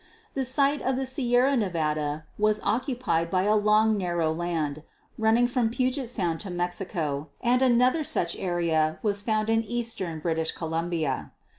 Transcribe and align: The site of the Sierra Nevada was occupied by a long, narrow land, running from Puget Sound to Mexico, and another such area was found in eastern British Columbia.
The 0.33 0.45
site 0.45 0.81
of 0.81 0.95
the 0.95 1.05
Sierra 1.05 1.55
Nevada 1.55 2.25
was 2.39 2.59
occupied 2.63 3.29
by 3.29 3.43
a 3.43 3.55
long, 3.55 3.99
narrow 3.99 4.33
land, 4.33 4.81
running 5.15 5.45
from 5.47 5.69
Puget 5.69 6.09
Sound 6.09 6.39
to 6.39 6.49
Mexico, 6.49 7.27
and 7.41 7.61
another 7.61 8.03
such 8.03 8.35
area 8.35 8.97
was 9.03 9.21
found 9.21 9.47
in 9.47 9.63
eastern 9.63 10.17
British 10.17 10.53
Columbia. 10.53 11.33